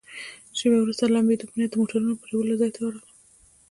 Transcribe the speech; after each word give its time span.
شیبه 0.57 0.77
وروسته 0.81 1.03
د 1.05 1.09
لمبېدو 1.15 1.49
په 1.49 1.55
نیت 1.57 1.69
د 1.71 1.75
موټرونو 1.79 2.09
د 2.13 2.17
پرېولو 2.23 2.59
ځای 2.61 2.71
ته 2.75 2.79
ورغلم. 2.81 3.09